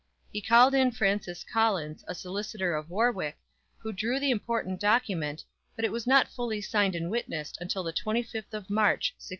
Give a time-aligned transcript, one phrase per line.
[0.33, 3.37] He called in Francis Collins, a solicitor of Warwick,
[3.77, 5.43] who drew the important document,
[5.75, 9.27] but it was not finally signed and witnessed until the 25th of March, 1616.